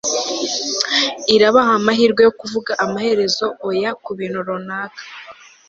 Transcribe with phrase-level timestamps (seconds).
[1.35, 5.01] Irabaha amahirwe yo kuvuga amaherezo OYA kubintu runaka